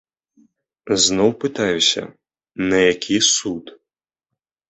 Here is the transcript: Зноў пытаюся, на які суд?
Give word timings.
Зноў 1.07 1.29
пытаюся, 1.43 2.01
на 2.71 2.77
які 2.91 3.17
суд? 3.35 3.65